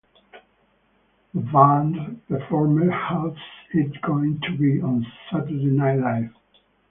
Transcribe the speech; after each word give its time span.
The 1.35 1.41
band 1.41 2.25
performed 2.27 2.91
"How's 2.91 3.37
It 3.75 4.01
Going 4.01 4.41
to 4.41 4.57
Be" 4.57 4.81
on 4.81 5.05
"Saturday 5.31 5.65
Night 5.67 5.99
Live. 5.99 6.33